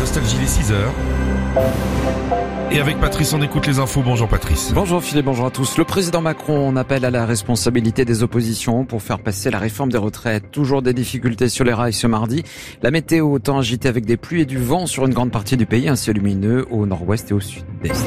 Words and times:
Nostalgie 0.00 0.38
les 0.38 0.46
6 0.46 0.72
heures. 0.72 0.94
Et 2.70 2.80
avec 2.80 2.98
Patrice, 3.00 3.34
on 3.34 3.42
écoute 3.42 3.66
les 3.66 3.80
infos. 3.80 4.00
Bonjour 4.02 4.28
Patrice. 4.28 4.72
Bonjour 4.72 5.02
Philippe, 5.02 5.26
bonjour 5.26 5.44
à 5.44 5.50
tous. 5.50 5.76
Le 5.76 5.84
président 5.84 6.22
Macron 6.22 6.74
appelle 6.76 7.04
à 7.04 7.10
la 7.10 7.26
responsabilité 7.26 8.06
des 8.06 8.22
oppositions 8.22 8.86
pour 8.86 9.02
faire 9.02 9.18
passer 9.18 9.50
la 9.50 9.58
réforme 9.58 9.92
des 9.92 9.98
retraites. 9.98 10.50
Toujours 10.50 10.80
des 10.80 10.94
difficultés 10.94 11.50
sur 11.50 11.66
les 11.66 11.74
rails 11.74 11.92
ce 11.92 12.06
mardi. 12.06 12.44
La 12.80 12.90
météo 12.90 13.30
autant 13.30 13.58
agitée 13.58 13.88
avec 13.88 14.06
des 14.06 14.16
pluies 14.16 14.40
et 14.40 14.46
du 14.46 14.56
vent 14.56 14.86
sur 14.86 15.04
une 15.04 15.12
grande 15.12 15.32
partie 15.32 15.58
du 15.58 15.66
pays, 15.66 15.86
un 15.86 15.96
ciel 15.96 16.16
lumineux 16.16 16.66
au 16.70 16.86
nord-ouest 16.86 17.30
et 17.30 17.34
au 17.34 17.40
sud-est. 17.40 18.06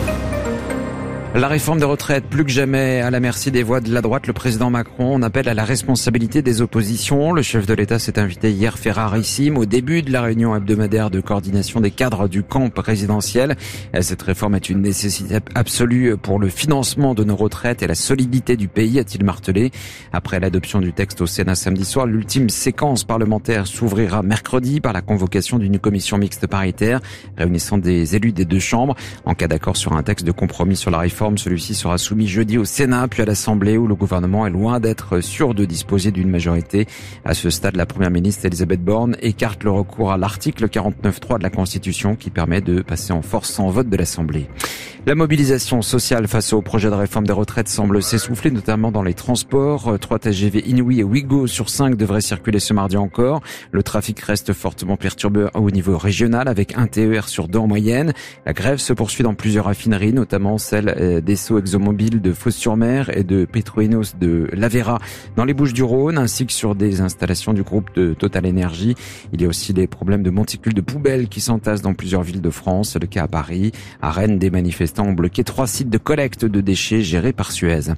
La 1.35 1.47
réforme 1.47 1.79
des 1.79 1.85
retraites, 1.85 2.25
plus 2.25 2.45
que 2.45 2.51
jamais 2.51 3.01
à 3.01 3.09
la 3.09 3.19
merci 3.19 3.49
des 3.49 3.63
voix 3.63 3.81
de 3.81 3.91
la 3.91 4.01
droite, 4.01 4.27
le 4.27 4.33
président 4.33 4.69
Macron 4.69 5.15
on 5.15 5.23
appelle 5.23 5.49
à 5.49 5.55
la 5.55 5.63
responsabilité 5.63 6.43
des 6.43 6.61
oppositions. 6.61 7.33
Le 7.33 7.41
chef 7.41 7.65
de 7.65 7.73
l'État 7.73 7.97
s'est 7.97 8.19
invité 8.19 8.51
hier 8.51 8.77
ferrarissime 8.77 9.57
au 9.57 9.65
début 9.65 10.03
de 10.03 10.11
la 10.11 10.21
réunion 10.21 10.55
hebdomadaire 10.55 11.09
de 11.09 11.21
coordination 11.21 11.81
des 11.81 11.89
cadres 11.89 12.27
du 12.27 12.43
camp 12.43 12.69
présidentiel. 12.69 13.55
Cette 13.99 14.21
réforme 14.21 14.53
est 14.53 14.69
une 14.69 14.81
nécessité 14.81 15.39
absolue 15.55 16.17
pour 16.17 16.37
le 16.37 16.49
financement 16.49 17.15
de 17.15 17.23
nos 17.23 17.35
retraites 17.35 17.81
et 17.81 17.87
la 17.87 17.95
solidité 17.95 18.55
du 18.55 18.67
pays, 18.67 18.99
a-t-il 18.99 19.25
martelé. 19.25 19.71
Après 20.11 20.39
l'adoption 20.39 20.81
du 20.81 20.93
texte 20.93 21.19
au 21.21 21.25
Sénat 21.25 21.55
samedi 21.55 21.83
soir, 21.83 22.05
l'ultime 22.05 22.49
séquence 22.49 23.05
parlementaire 23.05 23.65
s'ouvrira 23.65 24.21
mercredi 24.21 24.81
par 24.81 24.93
la 24.93 25.01
convocation 25.01 25.57
d'une 25.57 25.79
commission 25.79 26.19
mixte 26.19 26.45
paritaire 26.45 27.01
réunissant 27.39 27.79
des 27.79 28.15
élus 28.15 28.33
des 28.33 28.45
deux 28.45 28.59
chambres. 28.59 28.95
En 29.25 29.33
cas 29.33 29.47
d'accord 29.47 29.77
sur 29.77 29.93
un 29.93 30.03
texte 30.03 30.27
de 30.27 30.31
compromis 30.31 30.75
sur 30.75 30.91
la 30.91 30.99
réforme, 30.99 31.22
celui-ci 31.37 31.73
sera 31.73 31.97
soumis 31.97 32.27
jeudi 32.27 32.57
au 32.57 32.65
Sénat 32.65 33.07
puis 33.07 33.21
à 33.21 33.25
l'Assemblée 33.25 33.77
où 33.77 33.87
le 33.87 33.95
gouvernement 33.95 34.45
est 34.45 34.49
loin 34.49 34.81
d'être 34.81 35.21
sûr 35.21 35.53
de 35.53 35.63
disposer 35.63 36.11
d'une 36.11 36.29
majorité. 36.29 36.85
À 37.23 37.33
ce 37.33 37.49
stade, 37.49 37.77
la 37.77 37.85
première 37.85 38.11
ministre 38.11 38.45
Elisabeth 38.45 38.83
Borne 38.83 39.15
écarte 39.21 39.63
le 39.63 39.71
recours 39.71 40.11
à 40.11 40.17
l'article 40.17 40.67
49.3 40.67 41.37
de 41.37 41.43
la 41.43 41.49
Constitution 41.49 42.17
qui 42.17 42.29
permet 42.29 42.59
de 42.59 42.81
passer 42.81 43.13
en 43.13 43.21
force 43.21 43.51
sans 43.51 43.69
vote 43.69 43.89
de 43.89 43.95
l'Assemblée. 43.95 44.49
La 45.05 45.15
mobilisation 45.15 45.81
sociale 45.81 46.29
face 46.29 46.53
au 46.53 46.61
projet 46.61 46.89
de 46.89 46.95
réforme 46.95 47.27
des 47.27 47.33
retraites 47.33 47.67
semble 47.67 48.01
s'essouffler, 48.01 48.51
notamment 48.51 48.89
dans 48.89 49.03
les 49.03 49.13
transports. 49.13 49.99
Trois 49.99 50.17
TGV 50.17 50.63
Inouï 50.65 51.01
et 51.01 51.03
Ouigo 51.03 51.45
sur 51.45 51.69
cinq 51.69 51.97
devraient 51.97 52.21
circuler 52.21 52.59
ce 52.59 52.73
mardi 52.73 52.95
encore. 52.95 53.41
Le 53.71 53.83
trafic 53.83 54.17
reste 54.21 54.53
fortement 54.53 54.95
perturbé 54.95 55.47
au 55.55 55.71
niveau 55.71 55.97
régional, 55.97 56.47
avec 56.47 56.77
un 56.77 56.87
TER 56.87 57.27
sur 57.27 57.49
deux 57.49 57.59
en 57.59 57.67
moyenne. 57.67 58.13
La 58.45 58.53
grève 58.53 58.77
se 58.77 58.93
poursuit 58.93 59.25
dans 59.25 59.33
plusieurs 59.33 59.65
raffineries, 59.65 60.13
notamment 60.13 60.57
celle 60.57 60.95
euh, 60.97 61.12
d'Esso 61.21 61.57
ExxonMobil 61.57 62.21
de 62.21 62.33
Fos-sur-Mer 62.33 63.15
et 63.17 63.23
de 63.23 63.45
Petroenos 63.45 64.15
de 64.19 64.49
Lavera 64.53 64.99
dans 65.35 65.45
les 65.45 65.53
Bouches-du-Rhône, 65.53 66.17
ainsi 66.17 66.45
que 66.45 66.53
sur 66.53 66.75
des 66.75 67.01
installations 67.01 67.53
du 67.53 67.63
groupe 67.63 67.93
de 67.95 68.13
Total 68.13 68.45
Energy. 68.45 68.95
Il 69.33 69.41
y 69.41 69.45
a 69.45 69.47
aussi 69.47 69.73
des 69.73 69.87
problèmes 69.87 70.23
de 70.23 70.29
monticules 70.29 70.73
de 70.73 70.81
poubelles 70.81 71.27
qui 71.27 71.41
s'entassent 71.41 71.81
dans 71.81 71.93
plusieurs 71.93 72.23
villes 72.23 72.41
de 72.41 72.49
France. 72.49 72.97
Le 72.99 73.07
cas 73.07 73.23
à 73.23 73.27
Paris. 73.27 73.71
À 74.01 74.11
Rennes, 74.11 74.39
des 74.39 74.49
manifestants 74.49 75.07
ont 75.07 75.13
bloqué 75.13 75.43
trois 75.43 75.67
sites 75.67 75.89
de 75.89 75.97
collecte 75.97 76.45
de 76.45 76.61
déchets 76.61 77.01
gérés 77.01 77.33
par 77.33 77.51
Suez. 77.51 77.93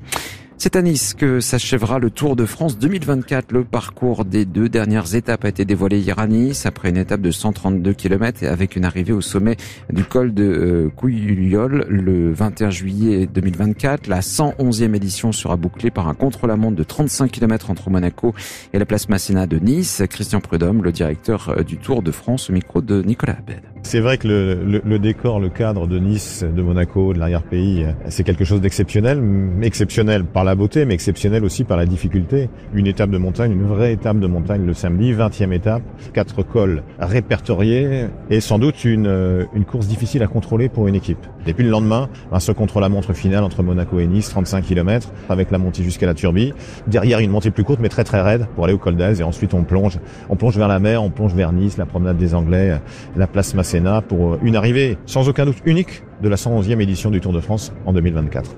C'est 0.57 0.77
à 0.77 0.81
Nice 0.81 1.13
que 1.13 1.41
s'achèvera 1.41 1.99
le 1.99 2.09
Tour 2.09 2.35
de 2.35 2.45
France 2.45 2.79
2024. 2.79 3.51
Le 3.51 3.65
parcours 3.65 4.23
des 4.23 4.45
deux 4.45 4.69
dernières 4.69 5.13
étapes 5.13 5.43
a 5.45 5.49
été 5.49 5.65
dévoilé 5.65 5.99
hier 5.99 6.17
à 6.17 6.27
Nice 6.27 6.65
après 6.65 6.89
une 6.89 6.97
étape 6.97 7.21
de 7.21 7.29
132 7.29 7.93
km 7.93 8.45
avec 8.45 8.75
une 8.75 8.85
arrivée 8.85 9.11
au 9.11 9.21
sommet 9.21 9.57
du 9.91 10.05
col 10.05 10.33
de 10.33 10.43
euh, 10.43 10.89
Couillol 10.95 11.85
le 11.89 12.31
21 12.31 12.69
juillet 12.69 13.27
2024. 13.27 14.07
La 14.07 14.21
111e 14.21 14.95
édition 14.95 15.33
sera 15.33 15.57
bouclée 15.57 15.91
par 15.91 16.07
un 16.07 16.13
contre-la-montre 16.13 16.77
de 16.77 16.83
35 16.83 17.31
km 17.31 17.69
entre 17.69 17.89
Monaco 17.89 18.33
et 18.73 18.79
la 18.79 18.85
place 18.85 19.09
Masséna 19.09 19.47
de 19.47 19.59
Nice. 19.59 20.03
Christian 20.09 20.39
Prudhomme, 20.39 20.83
le 20.83 20.93
directeur 20.93 21.49
euh, 21.49 21.63
du 21.63 21.77
Tour 21.77 22.01
de 22.01 22.11
France, 22.11 22.49
au 22.49 22.53
micro 22.53 22.81
de 22.81 23.01
Nicolas 23.01 23.35
Abed. 23.37 23.74
C'est 23.85 23.99
vrai 23.99 24.17
que 24.17 24.27
le, 24.27 24.81
le, 24.83 24.97
décor, 24.97 25.39
le 25.39 25.47
cadre 25.47 25.85
de 25.85 25.99
Nice, 25.99 26.43
de 26.43 26.61
Monaco, 26.63 27.13
de 27.13 27.19
l'arrière-pays, 27.19 27.85
c'est 28.09 28.23
quelque 28.23 28.43
chose 28.43 28.59
d'exceptionnel, 28.59 29.21
exceptionnel 29.61 30.25
par 30.25 30.43
la 30.43 30.55
beauté, 30.55 30.85
mais 30.85 30.95
exceptionnel 30.95 31.45
aussi 31.45 31.63
par 31.63 31.77
la 31.77 31.85
difficulté. 31.85 32.49
Une 32.73 32.87
étape 32.87 33.11
de 33.11 33.19
montagne, 33.19 33.51
une 33.51 33.67
vraie 33.67 33.93
étape 33.93 34.17
de 34.17 34.25
montagne 34.25 34.65
le 34.65 34.73
samedi, 34.73 35.13
20e 35.13 35.51
étape, 35.51 35.83
quatre 36.13 36.41
cols 36.41 36.81
répertoriés 36.99 38.07
et 38.31 38.39
sans 38.39 38.57
doute 38.57 38.85
une, 38.85 39.47
une 39.53 39.65
course 39.65 39.85
difficile 39.85 40.23
à 40.23 40.27
contrôler 40.27 40.67
pour 40.67 40.87
une 40.87 40.95
équipe. 40.95 41.23
Et 41.45 41.53
puis 41.53 41.63
le 41.63 41.69
lendemain, 41.69 42.09
un 42.31 42.39
seul 42.39 42.55
contre-la-montre 42.55 43.13
finale 43.13 43.43
entre 43.43 43.61
Monaco 43.61 43.99
et 43.99 44.07
Nice, 44.07 44.29
35 44.29 44.65
km, 44.65 45.11
avec 45.29 45.51
la 45.51 45.59
montée 45.59 45.83
jusqu'à 45.83 46.07
la 46.07 46.15
Turbie. 46.15 46.53
Derrière, 46.87 47.19
une 47.19 47.29
montée 47.29 47.51
plus 47.51 47.63
courte, 47.63 47.79
mais 47.79 47.89
très 47.89 48.03
très 48.03 48.21
raide 48.21 48.47
pour 48.55 48.63
aller 48.65 48.73
au 48.73 48.79
col 48.79 48.95
d'Aise. 48.95 49.21
Et 49.21 49.23
ensuite, 49.23 49.53
on 49.53 49.63
plonge, 49.63 49.99
on 50.29 50.35
plonge 50.35 50.57
vers 50.57 50.67
la 50.67 50.79
mer, 50.79 51.03
on 51.03 51.11
plonge 51.11 51.35
vers 51.35 51.53
Nice, 51.53 51.77
la 51.77 51.85
promenade 51.85 52.17
des 52.17 52.33
Anglais, 52.33 52.79
la 53.15 53.27
place 53.27 53.53
Massé 53.53 53.74
pour 54.07 54.37
une 54.43 54.55
arrivée 54.55 54.97
sans 55.05 55.27
aucun 55.29 55.45
doute 55.45 55.57
unique 55.65 56.03
de 56.21 56.29
la 56.29 56.35
111e 56.35 56.81
édition 56.81 57.11
du 57.11 57.21
Tour 57.21 57.33
de 57.33 57.39
France 57.39 57.73
en 57.85 57.93
2024. 57.93 58.55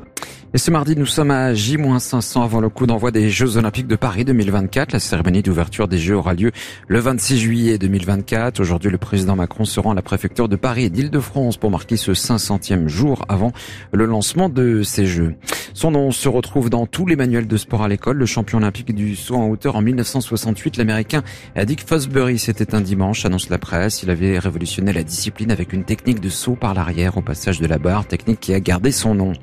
Et 0.54 0.60
ce 0.60 0.72
mardi, 0.72 0.96
nous 0.96 1.06
sommes 1.06 1.32
à 1.32 1.54
J-500 1.54 2.42
avant 2.42 2.62
le 2.62 2.70
coup 2.70 2.88
d'envoi 2.88 3.12
des 3.12 3.30
Jeux 3.30 3.58
Olympiques 3.58 3.86
de 3.86 3.98
Paris 3.98 4.24
2024. 4.24 4.94
La 4.94 5.00
cérémonie 5.02 5.42
d'ouverture 5.42 5.90
des 5.90 5.98
Jeux 5.98 6.16
aura 6.16 6.34
lieu 6.34 6.54
le 6.88 7.00
26 7.00 7.38
juillet 7.38 7.78
2024. 7.78 8.62
Aujourd'hui, 8.62 8.90
le 8.90 8.98
président 8.98 9.36
Macron 9.36 9.66
se 9.66 9.82
rend 9.82 9.92
à 9.92 9.94
la 9.94 10.02
préfecture 10.02 10.48
de 10.48 10.56
Paris 10.56 10.86
et 10.86 10.90
d'Île-de-France 10.90 11.58
pour 11.58 11.70
marquer 11.70 11.98
ce 11.98 12.14
500e 12.14 12.88
jour 12.88 13.26
avant 13.28 13.52
le 13.92 14.06
lancement 14.06 14.48
de 14.48 14.84
ces 14.84 15.06
Jeux. 15.06 15.36
Son 15.74 15.92
nom 15.92 16.12
se 16.12 16.30
retrouve 16.30 16.70
dans 16.70 16.86
tous 16.86 17.06
les 17.06 17.18
manuels 17.18 17.48
de 17.48 17.58
sport 17.58 17.84
à 17.84 17.90
l'école. 17.90 18.16
Le 18.16 18.26
champion 18.26 18.60
olympique 18.60 18.96
du 18.96 19.18
saut 19.18 19.36
en 19.36 19.50
hauteur 19.50 19.76
en 19.76 19.82
1968, 19.82 20.78
l'américain 20.78 21.24
Dick 21.62 21.86
Fosbury, 21.86 22.40
c'était 22.40 22.74
un 22.74 22.82
dimanche, 22.82 23.26
annonce 23.26 23.50
la 23.50 23.58
presse. 23.58 24.02
Il 24.02 24.10
avait 24.10 24.40
révolutionné 24.40 24.94
la 24.94 25.04
discipline 25.04 25.52
avec 25.52 25.74
une 25.74 25.84
technique 25.84 26.22
de 26.22 26.30
saut 26.30 26.56
par 26.56 26.74
l'arrière 26.74 27.18
au 27.18 27.22
passage 27.22 27.60
de 27.60 27.68
la 27.68 27.80
barre, 27.80 28.08
technique 28.08 28.40
qui 28.40 28.54
a 28.54 28.62
gardé 28.62 28.94
son 28.94 29.14
nom. 29.14 29.34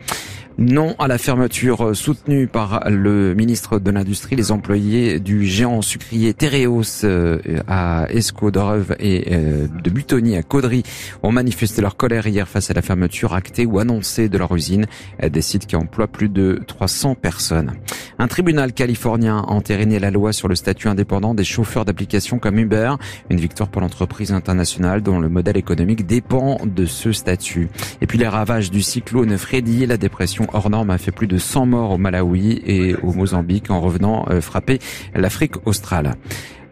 Non 0.57 0.95
à 1.01 1.09
la 1.09 1.19
fermeture 1.19 1.97
soutenue 1.97 2.47
par 2.47 2.89
le 2.89 3.35
ministre 3.35 3.81
de 3.81 3.91
l'Industrie. 3.91 4.37
Les 4.37 4.53
employés 4.53 5.19
du 5.19 5.45
géant 5.45 5.83
sucrier 5.83 6.33
Tereos 6.33 7.05
euh, 7.05 7.41
à 7.67 8.07
Escaudreuve 8.11 8.95
et 9.01 9.35
euh, 9.35 9.67
de 9.67 9.91
Butonny 9.91 10.37
à 10.37 10.45
Caudry 10.45 10.85
ont 11.25 11.33
manifesté 11.33 11.83
leur 11.83 11.97
colère 11.97 12.29
hier 12.29 12.47
face 12.47 12.71
à 12.71 12.75
la 12.75 12.83
fermeture 12.83 13.35
actée 13.35 13.67
ou 13.67 13.81
annoncée 13.81 14.29
de 14.29 14.39
leur 14.39 14.55
usine, 14.55 14.87
des 15.29 15.43
sites 15.43 15.67
qui 15.67 15.75
emploient 15.75 16.07
plus 16.07 16.29
de 16.29 16.61
300 16.69 17.17
personnes. 17.17 17.73
Un 18.21 18.29
tribunal 18.29 18.73
californien 18.73 19.39
a 19.39 19.51
entériné 19.51 19.99
la 19.99 20.13
loi 20.13 20.33
sur 20.33 20.47
le 20.47 20.55
statut 20.55 20.87
indépendant 20.87 21.35
des 21.35 21.43
chauffeurs 21.43 21.85
d'application 21.85 22.39
comme 22.39 22.59
Uber, 22.61 22.95
une 23.29 23.41
victoire 23.41 23.69
pour 23.69 23.81
l'entreprise 23.81 24.33
internationale 24.33 25.03
dont 25.03 25.19
le 25.19 25.29
modèle 25.29 25.57
économique 25.57 26.07
dépend 26.07 26.61
de 26.65 26.87
ce 26.87 27.11
statut. 27.11 27.69
Et 28.01 28.07
puis 28.07 28.19
les 28.19 28.29
ravages 28.29 28.71
du 28.71 28.83
cyclone 28.83 29.37
Freddy, 29.37 29.85
la 29.87 29.97
dépression 29.97 30.44
hors 30.53 30.71
norme 30.71 30.91
a 30.91 30.99
fait 30.99 31.13
plus 31.13 31.27
de 31.27 31.39
100 31.39 31.67
morts 31.67 31.91
au 31.93 31.99
Malawi 31.99 32.63
et 32.67 32.95
au 32.97 33.13
Mozambique 33.13 33.71
en 33.71 33.81
revenant 33.81 34.27
euh, 34.31 34.41
frapper 34.41 34.79
l'Afrique 35.15 35.55
australe. 35.67 36.15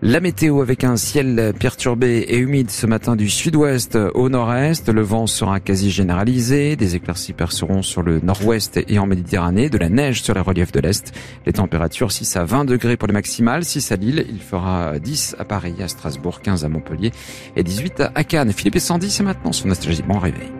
La 0.04 0.18
météo 0.18 0.62
avec 0.62 0.82
un 0.82 0.96
ciel 0.96 1.52
perturbé 1.56 2.24
et 2.26 2.38
humide 2.38 2.72
ce 2.72 2.88
matin 2.88 3.14
du 3.14 3.30
sud-ouest 3.30 3.96
au 4.14 4.28
nord-est. 4.28 4.88
Le 4.88 5.00
vent 5.00 5.28
sera 5.28 5.60
quasi 5.60 5.92
généralisé. 5.92 6.74
Des 6.74 6.96
éclaircies 6.96 7.32
perceront 7.32 7.82
sur 7.82 8.02
le 8.02 8.18
nord-ouest 8.18 8.80
et 8.88 8.98
en 8.98 9.06
Méditerranée. 9.06 9.70
De 9.70 9.78
la 9.78 9.88
neige 9.88 10.20
sur 10.20 10.34
les 10.34 10.40
reliefs 10.40 10.72
de 10.72 10.80
l'est. 10.80 11.12
Les 11.46 11.52
températures 11.52 12.10
6 12.10 12.36
à 12.36 12.44
20 12.44 12.64
degrés 12.64 12.96
pour 12.96 13.06
les 13.06 13.14
maximales. 13.14 13.64
6 13.64 13.92
à 13.92 13.96
Lille. 13.96 14.26
Il 14.28 14.40
fera 14.40 14.98
10 14.98 15.36
à 15.38 15.44
Paris, 15.44 15.76
à 15.80 15.86
Strasbourg, 15.86 16.40
15 16.40 16.64
à 16.64 16.68
Montpellier 16.68 17.12
et 17.54 17.62
18 17.62 18.02
à 18.12 18.24
Cannes. 18.24 18.52
Philippe 18.52 18.74
et 18.74 18.80
Sandy, 18.80 19.08
c'est 19.08 19.22
maintenant 19.22 19.52
son 19.52 19.68
Nostalgie. 19.68 20.02
Bon 20.02 20.18
réveil. 20.18 20.50